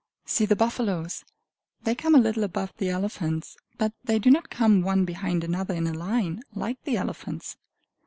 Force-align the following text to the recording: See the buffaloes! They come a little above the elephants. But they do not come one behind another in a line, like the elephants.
See 0.25 0.45
the 0.47 0.55
buffaloes! 0.55 1.23
They 1.83 1.93
come 1.93 2.15
a 2.15 2.19
little 2.19 2.43
above 2.43 2.73
the 2.77 2.89
elephants. 2.89 3.55
But 3.77 3.93
they 4.03 4.17
do 4.17 4.31
not 4.31 4.49
come 4.49 4.81
one 4.81 5.05
behind 5.05 5.43
another 5.43 5.75
in 5.75 5.85
a 5.85 5.93
line, 5.93 6.41
like 6.55 6.81
the 6.85 6.97
elephants. 6.97 7.55